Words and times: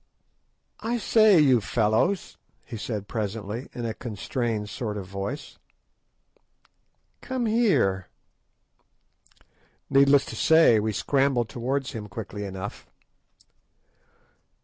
"I 0.79 0.97
say, 0.97 1.39
you 1.39 1.61
fellows," 1.61 2.37
he 2.65 2.75
said 2.75 3.07
presently, 3.07 3.69
in 3.71 3.85
a 3.85 3.93
constrained 3.93 4.67
sort 4.67 4.97
of 4.97 5.05
voice, 5.05 5.59
"come 7.21 7.45
here." 7.45 8.07
Needless 9.91 10.25
to 10.25 10.35
say 10.35 10.79
we 10.79 10.91
scrambled 10.91 11.49
towards 11.49 11.91
him 11.91 12.07
quickly 12.07 12.45
enough. 12.45 12.87